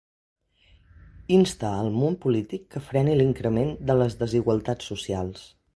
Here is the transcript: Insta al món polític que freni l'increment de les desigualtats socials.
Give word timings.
Insta 1.35 1.73
al 1.81 1.91
món 1.97 2.17
polític 2.25 2.67
que 2.75 2.83
freni 2.89 3.15
l'increment 3.21 3.73
de 3.91 4.01
les 4.03 4.21
desigualtats 4.25 4.95
socials. 4.95 5.51